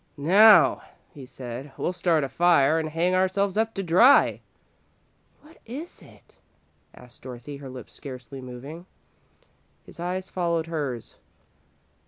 "Now," 0.17 0.81
he 1.13 1.27
said, 1.27 1.73
"we'll 1.77 1.93
start 1.93 2.23
a 2.23 2.27
fire 2.27 2.79
and 2.79 2.89
hang 2.89 3.13
ourselves 3.13 3.55
up 3.55 3.75
to 3.75 3.83
dry." 3.83 4.41
"What 5.41 5.57
is 5.63 6.01
it?" 6.01 6.39
asked 6.95 7.21
Dorothy, 7.21 7.57
her 7.57 7.69
lips 7.69 7.93
scarcely 7.93 8.41
moving. 8.41 8.87
His 9.85 9.99
eyes 9.99 10.27
followed 10.27 10.65
hers. 10.65 11.19